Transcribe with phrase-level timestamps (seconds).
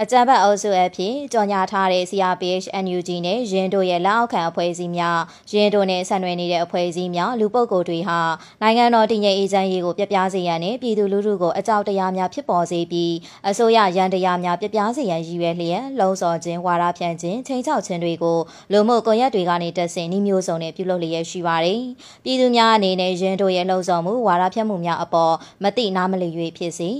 [0.00, 5.18] အကြံဖတ်အုပ်စုအဖြစ်ကြော်ညာထားတဲ့ CRPH NUG နဲ့ရင်းတို့ရဲ့လက်အောက်ခံအဖွဲ့အစည်းများ
[5.52, 8.20] ရင်းတို့နဲ့ဆက်နွယ်နေတဲ့အဖွဲ့အစည်းများလူပုဂ္ဂိုလ်တွေဟာ
[8.62, 13.14] နိုင်ငံတော်တည်ငြိမ်အေးချမ်းရေးကိုပြပြစေရန်နဲ့ပြည်သူလူထုကိုအကြောက်တရားများဖြစ်ပေါ်စေပြီး
[13.48, 18.38] အစိုးရရန်တရားများပြပြစေရန်ရည်ရွယ်လျက်လှုံ့ဆော်ခြင်းဝါဒဖြန့်ခြင်းချိန်ချောက်ခြင်းတွေကို
[18.72, 21.80] လူမှုကွန်ရက်တွေကနေတက်ဆင်နှီးမျိုးစုံနဲ့ပြုလုပ်လျက်ရှိပါတယ်။
[22.24, 26.90] ပြည်သူများအနေနဲ့ရင်းတို့ရဲ့လှုံ့ဆော်မှုဝါဒဖြန့်မှုများအပေါ်မတိနားမလည်၍ဖြစ်စေ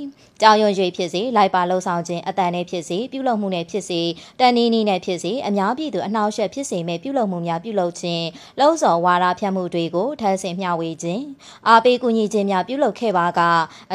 [0.40, 4.00] ကြောင်ရွံ့၍ဖြစ်စေလိုက်ပါလှုံ့ဆော်ခြင်းအတန်နဲ့ဖြစ်စေပြုလုပ်မှုနဲ့ဖြစ်စေ
[4.40, 8.24] တန်နီးနီးနဲ့ဖြစ်စေအများပြည်သူအနှောက်အယှက်ဖြစ်စေမဲ့ပြုလုပ်မှုများပြုလုပ်ခြင်း
[8.58, 11.24] လှုံ့ဆော်ဝါဒဖြန့်မှုတွေကိုထပ်ဆင့်မျှဝေခြင်း
[11.68, 13.40] အားပေးကူညီခြင်းများပြုလုပ်ခဲ့ပါက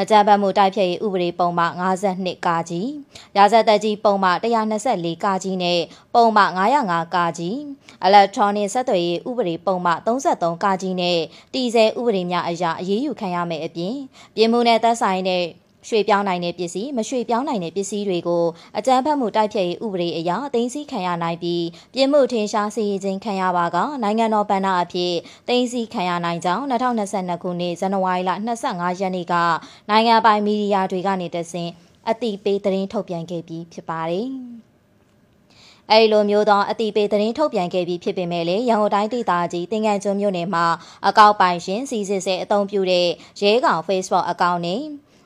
[0.00, 1.64] အကြမ်းဖက်မှုတိုက်ဖျက်ရေးဥပဒေပုံမှ
[2.04, 2.90] 52ကာကြီး
[3.36, 4.30] ရာဇသက်ကြီးပုံမှ
[4.72, 5.80] 124ကာကြီးနဲ့
[6.14, 6.42] ပုံမှ
[6.78, 7.58] 905ကာကြီး
[8.04, 11.18] အီလက်ထရောနစ်ဆက်သွယ်ရေးဥပဒေပုံမှ33ကာကြီးနဲ့
[11.54, 13.96] တီဆဲဥပဒေများအရာအရေးယူခံရမယ်အပြင်
[14.34, 15.44] ပြည်မှုနဲ့သက်ဆိုင်တဲ့
[15.86, 18.44] ရွှေပြောင်းနိုင်တဲ့ပစ္စည်းမရွှေပြောင်းနိုင်တဲ့ပစ္စည်းတွေကို
[18.78, 25.14] အကြမ်းဖက်မှုတိုက်ဖျက်ရေးဥပဒေအရအသိမ်းဆည်းခံရနိုင်ပြီးပြည်မှုထင်ရှားစီရင်ခြင်းခံရပါကနိုင်ငံတော်ဗန္ဒာအဖြစ်
[25.48, 28.30] သိမ်းဆည်းခံရနိုင်ကြောင်း2022ခုနှစ်ဇန်နဝါရီလ
[28.66, 29.34] 25ရက်နေ့က
[29.90, 31.70] နိုင်ငံပိုင်မီဒီယာတွေကနေတဆင့်
[32.08, 34.28] အတိပေးသတင်းထုတ်ပြန်ခဲ့ပြီးဖြစ်ပါတယ်။
[35.92, 40.66] အဲဒီလိုမျိုးသောအတိပေးသတင်းထုတ်ပြန်ခဲ့ပြီးဖြစ်ပေမဲ့လည်းရန်ကုန်တိုင်းဒေသကြီးတင်ငန်းကျွန်းမြို့နယ်မှာ
[41.08, 43.08] အကောက်ပိုင်ရှင်စီစစ်ဆဲအသုံးပြုတဲ့
[43.40, 44.82] ရဲကောင် Facebook အကောင့်နဲ့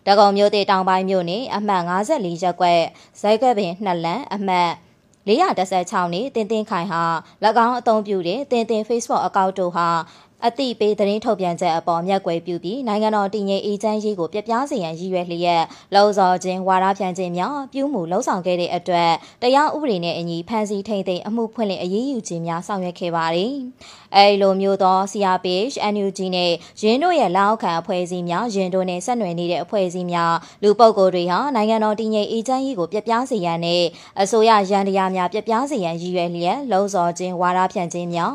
[0.07, 2.81] တကုံမြို့တေတောင်ပိုင်းမြို့နယ်အမှတ်54ရပ်ကွက်
[3.21, 4.71] ဇိုက်ကွက်ပင်နှစ်လမ်းအမှတ်
[5.29, 7.03] 416နှစ်တင်တင်ခိုင်ဟာ၎
[7.67, 9.89] င်းအသုံးပြုတဲ့တင်တင် Facebook အကောင့်တို့ဟာ
[10.47, 19.11] အတိပေးသတင်းထုတ်ပြန်ချက်အပေါ်မျက်ကွယ်ပြုပြီးနိုင်ငံတော်တည်ငြိမ်အေးချမ်းရေးကိုပြပြစေရန်ရည်ရွယ်လျက်လုံစော်ခြင်းဝါဒဖြန့်ခြင်းများပြုမှုလှုံ့ဆော်ခဲ့တဲ့အတွက်
[19.43, 23.53] တရားဥပဒေနဲ့အညီဖမ်းဆီးထိန်သိမ်းအမှုဖွင့်လှစ်အရေးယူခြင်းများဆောင်ရွက်ခဲ့ပါတယ်။
[24.17, 33.83] အဲဒီလိုမျိုးသော CRPH, NUG နဲ့ရင်းတို့ရဲ့လောက်ခံအဖွဲ့အစည်းများရင်းတို့နဲ့ဆက်နွယ်နေတဲ့အဖွဲ့အစည်းများလူပုဂ္ဂိုလ်တွေဟာနိုင်ငံတော်တည်ငြိမ်အေးချမ်းရေးကိုပြပြစေရန်နဲ့
[34.23, 38.35] အစိုးရရန်တရားများပြပြစေရန်ရည်ရွယ်လျက်လှုံ့ဆော်ခြင်းဝါဒဖြန့်ခြင်းများ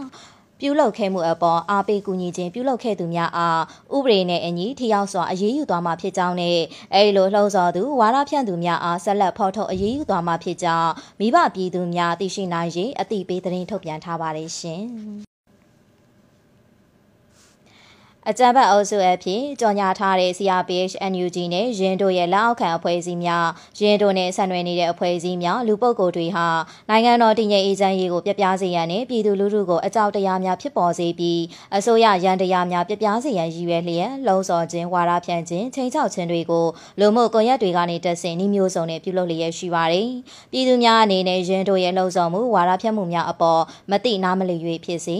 [0.60, 3.62] ပြုလုပ်ခဲ့မှုအပေါ်အားပေးကူညီခြင်းပြုလုပ်ခဲ့သူများအား
[3.96, 6.58] ဥပဒေနဲ့အညီထိရောက်စွာအရေးယူသွားမှာဖြစ်ကြောင်းနဲ့
[6.94, 14.84] အဲဒီလိုလှုံ့ဆော်သူဝါဒဖြန့်သူများအားဆက်လက်ဖော်ထုတ်အရေးယူသွားမှာဖြစ်ကြောင်းမိဘပြည်သူများသိရှိနိုင်ရေးအသိပေးသတင်းထုတ်ပြန်ထားပါတယ်ရှင်။
[18.32, 23.46] အကြံဖတ်အုပ်စုအဖြစ်ကြော်ညာထားတဲ့ CRPH NUG နဲ့ရင်းတို့ရဲ့လက်အောက်ခံအဖွဲ့အစည်းများ
[23.80, 26.48] ရင်းတို့နဲ့ဆက်နွယ်နေတဲ့အဖွဲ့အစည်းများလူပုဂ္ဂိုလ်တွေဟာ
[26.90, 31.42] နိုင်ငံတော်တည်ငြိမ်အေးချမ်းရေးကိုပြပြစေရန်နဲ့ပြည်သူလူထုကိုအကြောက်တရားများဖြစ်ပေါ်စေပြီး
[31.78, 36.66] အစိုးရရန်တရားများပြပြစေရန်ရည်ရွယ်လျက်လှုံ့ဆော်ခြင်းဝါဒဖြန့်ခြင်းချိန်ချောက်ခြင်းတွေကို
[37.00, 40.10] လူမှုကွန်ရက်တွေကနေတက်ဆင်နှီးမျိုးစုံနဲ့ပြုလုပ်လျက်ရှိပါတယ်။
[40.52, 43.62] ပြည်သူများအနေနဲ့ရင်းတို့ရဲ့လှုံ့ဆော်မှုဝါဒဖြန့်မှုများအပေါ်
[43.92, 45.18] မတိနားမလည်၍ဖြစ်စေ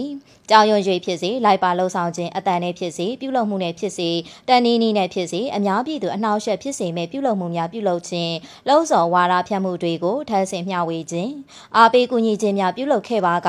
[0.50, 4.10] ကြောင်ရွံ့၍ဖြစ်စေလိုက်ပါလှုံ့ဆော်ခြင်းအတန်နဲ့ဖြစ်စေပြုလုပ်မှုနဲ့ဖြစ်စေ
[4.48, 8.34] တန်နီးနီးနဲ့ဖြစ်စေအများပြည်သူအနှောက်အယှက်ဖြစ်စေမဲ့ပြုလုပ်မှုများပြုလုပ်ခြင်း
[8.68, 11.32] လှုံ့ဆော်ဝါဒဖြန့်မှုတွေကိုထပ်ဆင့်မျှဝေခြင်း
[11.76, 13.48] အားပေးကူညီခြင်းများပြုလုပ်ခဲ့ပါက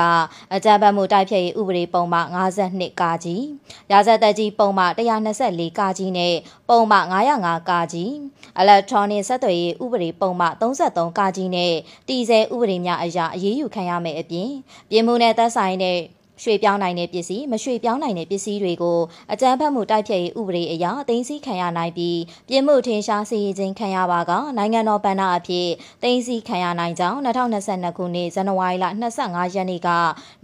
[0.54, 2.20] အကြမ်းဖက်မှုတိုက်ဖျက်ရေးဥပဒေပုံမှ
[2.60, 3.44] 52ကာကြီး
[3.90, 4.84] ရာဇသက်ကြီးပုံမှ
[5.28, 6.34] 124ကာကြီးနဲ့
[6.68, 6.98] ပုံမှ
[7.34, 8.12] 905ကာကြီး
[8.58, 11.72] အီလက်ထရောနစ်ဆက်သွယ်ရေးဥပဒေပုံမှ33ကာကြီးနဲ့
[12.08, 14.50] တည်ဆဲဥပဒေများအရာအရေးယူခံရမယ်အပြင်
[14.90, 15.98] ပြည်မှုနဲ့သက်ဆိုင်တဲ့
[16.42, 18.98] ရွှေပြောင်းနိုင်တဲ့ပစ္စည်းမရွှေပြောင်းနိုင်တဲ့ပစ္စည်းတွေကို
[19.32, 22.18] အကြမ်းဖက်မှုတိုက်ဖျက်ရေးဥပဒေအရအသိမ်းဆည်းခံရနိုင်ပြီး
[22.48, 25.68] ပြည်မှုထင်ရှားစီရင်ခြင်းခံရပါကနိုင်ငံတော်ဗန္ဒာအဖြစ်
[26.02, 28.86] သိမ်းဆည်းခံရနိုင်ကြောင်း2022ခုနှစ်ဇန်နဝါရီလ
[29.20, 29.88] 25ရက်နေ့က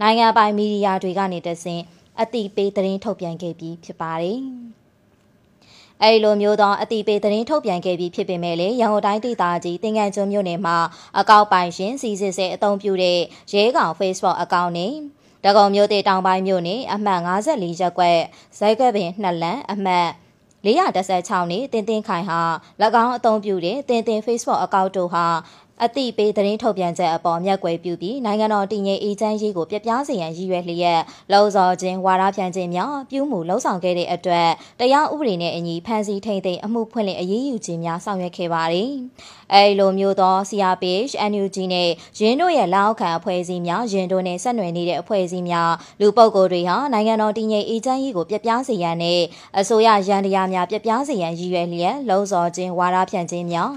[0.01, 1.83] နိုင်ငံပိုင်မီဒီယာတွေကနေတဆင့်
[2.21, 4.41] အတိပေးသတင်းထုတ်ပြန်ခဲ့ပြီးဖြစ်ပါတယ်။
[6.03, 10.77] အဲဒီလိုမျိုးသောအတိပေးသတင်းထုတ်ပြန်ခဲ့ပြီးဖြစ်ပေမဲ့လည်းရန်ကုန်တိုင်းဒေသကြီးတင်ငန်းကျွန်းမြို့နယ်မှာ
[11.19, 13.19] အကောက်ပိုင်ရှင်စီစစ်ဆဲအသုံးပြုတဲ့
[13.53, 14.93] ရဲကောင် Facebook အကောင့်နဲ့
[15.45, 18.19] တကုံမြို့တေတောင်ပိုင်းမြို့နယ်အမှတ်54ရပ်ကွက်
[18.57, 20.07] ဇိုက်ကွက်ပင်နှစ်လမ်းအမှတ်
[20.65, 22.39] 416နှစ်တင်တင်ခိုင်ဟာ၎
[23.03, 25.25] င်းအသုံးပြုတဲ့တင်တင် Facebook အကောင့်တို့ဟာ
[25.83, 31.01] အတိပေးသတင်းထုတ်ပြန်ချက်အပေါ်မျက်ကွယ်ပြုပြီးနိုင်ငံတော်တည်ငြိမ်အေးချမ်းရေးကိုပြပြစေရန်ရည်ရွယ်လျက်
[31.33, 34.49] လုံစော်ခြင်းဝါဒဖြန့်ခြင်းများပြုမှုလှုံ့ဆော်ခဲ့တဲ့အတွက်
[34.79, 38.91] တရားဥပဒေနဲ့အညီဖမ်းဆီးထိန်သိမ်းအမှုဖွင့်လှစ်အရေးယူခြင်းများဆောင်ရွက်ခဲ့ပါတယ်။
[39.53, 49.21] အဲဒီလိုမျိုးသော CRPH, NUG နဲ့ရင်းတို့ရဲ့လက်အောက်ခံအဖွဲ့အစည်းများရင်းတို့နဲ့ဆက်နွယ်နေတဲ့အဖွဲ့အစည်းများလူပုဂ္ဂိုလ်တွေဟာနိုင်ငံတော်တည်ငြိမ်အေးချမ်းရေးကိုပြပြစေရန်နဲ့
[49.59, 53.71] အစိုးရရန်တရားများပြပြစေရန်ရည်ရွယ်လျက်လုံစော်ခြင်းဝါဒဖြန့်ခြင်းများ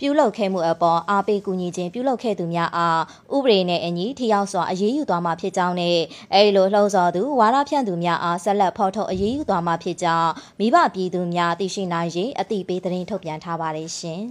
[0.00, 3.00] ပြုလုပ်ခဲ့မှုအပေါ်အားပေးကူညီခြင်းပြုလုပ်ခဲ့သူများအား
[3.34, 5.98] ဥပဒေနဲ့အညီထိရောက်စွာအရေးယူသွားမှာဖြစ်ကြောင်းနဲ့
[6.34, 14.22] အဲဒီလိုလှုံ့ဆော်သူဝါဒဖြန့်သူများအားဆက်လက်ဖော်ထုတ်အရေးယူသွားမှာဖြစ်ကြောင်းမိဘပြည်သူများသိရှိနိုင်ရေးအသိပေးသတင်းထုတ်ပြန်ထားပါတယ်ရှင်